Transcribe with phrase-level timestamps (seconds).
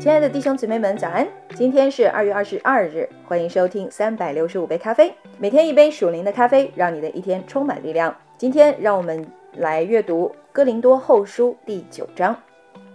[0.00, 1.28] 亲爱的弟兄姊妹们，早安！
[1.54, 8.16] 今天是二月二十二日，欢迎收听三百六十五杯咖啡，每天一杯属灵的咖啡，让你的一天充满力量。
[8.38, 12.34] 今天让我们来阅读《哥林多后书》第九章。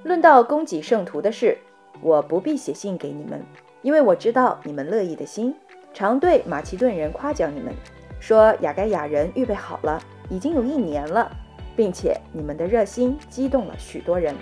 [0.01, 1.55] 论到供给圣徒的事，
[2.01, 3.39] 我不必写信给你们，
[3.83, 5.53] 因为我知道你们乐意的心，
[5.93, 7.71] 常对马其顿人夸奖你们，
[8.19, 11.31] 说雅该亚人预备好了，已经有一年了，
[11.75, 14.33] 并且你们的热心激动了许多人。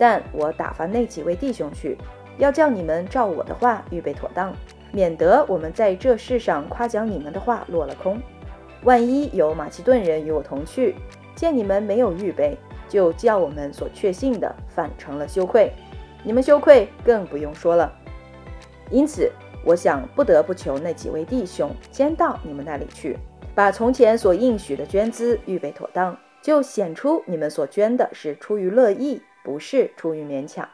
[0.00, 1.98] 但我打发那几位弟兄去，
[2.38, 4.50] 要叫你们照我的话预备妥当，
[4.92, 8.18] 免得我们在这世上夸奖你们的话落了空。
[8.84, 10.94] 万一有马其顿人与我同去，
[11.34, 12.56] 见你们没有预备，
[12.88, 15.70] 就叫我们所确信的反成了羞愧。
[16.24, 17.92] 你们羞愧更不用说了。
[18.90, 19.30] 因此，
[19.66, 23.18] 我想不得不求那几位弟兄先到你们那里去，
[23.54, 29.20] 把从前所应许的捐资预备妥当，就显出你们所捐的是出于乐意。
[29.42, 30.68] 不是出于勉强，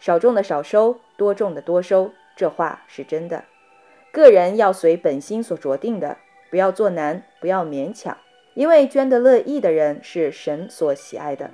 [0.00, 3.44] 少种的少收，多种的多收，这话是真的。
[4.12, 6.16] 个人要随本心所着定的，
[6.50, 8.16] 不要做难，不要勉强，
[8.54, 11.50] 因为捐得乐意的人是神所喜爱的。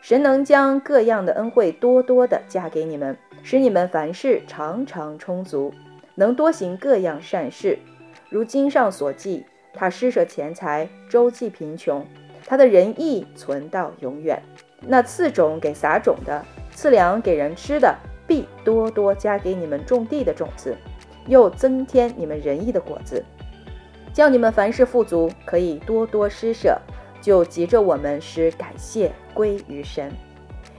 [0.00, 5.72] 神能将各样的恩惠多多的加给你们，使你们凡事常常充足，
[6.16, 7.78] 能多行各样善事。
[8.28, 12.04] 如经上所记，他施舍钱财，周济贫穷，
[12.44, 14.42] 他的仁义存到永远。
[14.86, 20.76] 那赐种给撒种的，赐粮给人吃的，必多多加给你们种地的种子，
[21.26, 23.24] 又增添你们仁义的果子，
[24.12, 26.78] 叫你们凡事富足，可以多多施舍，
[27.20, 30.10] 就急着我们使感谢归于神。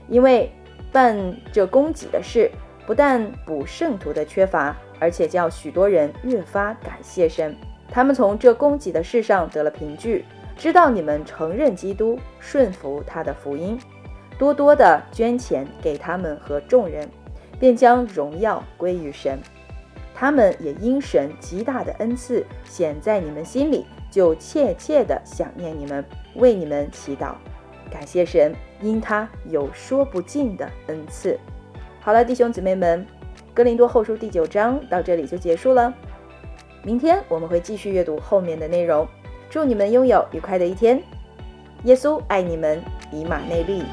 [0.08, 0.52] 因为
[0.92, 2.50] 办这供给的事，
[2.86, 7.56] 不但补圣徒的缺乏，而且叫许多人越发感谢神。
[7.90, 10.24] 他们从这供给的事上得了凭据，
[10.56, 13.78] 知道你们承认基督，顺服他的福音。
[14.38, 17.08] 多多的捐钱给他们和众人，
[17.58, 19.38] 便将荣耀归于神。
[20.14, 26.04] 他们也因神极大的恩赐显在你们心里，就切切的想念你们，
[26.34, 27.34] 为你们祈祷，
[27.90, 31.38] 感谢神，因他有说不尽的恩赐。
[32.00, 33.04] 好了，弟兄姊妹们，
[33.52, 35.92] 《哥林多后书》第九章到这里就结束了。
[36.82, 39.06] 明天我们会继续阅读后面的内容。
[39.54, 41.00] 祝你们拥有愉快的一天。
[41.84, 42.82] 耶稣爱你们，
[43.12, 43.84] 以马内利。